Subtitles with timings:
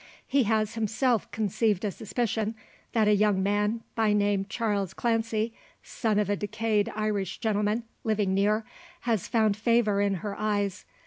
[0.25, 2.55] He has, himself, conceived a suspicion,
[2.93, 8.33] that a young man, by name Charles Clancy son of a decayed Irish gentleman, living
[8.33, 8.65] near
[9.01, 10.85] has found favour in her eyes.